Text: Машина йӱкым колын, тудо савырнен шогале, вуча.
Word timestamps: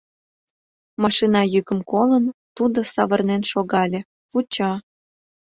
Машина 1.03 1.41
йӱкым 1.53 1.79
колын, 1.91 2.25
тудо 2.57 2.79
савырнен 2.93 3.43
шогале, 3.51 3.99
вуча. 4.31 4.71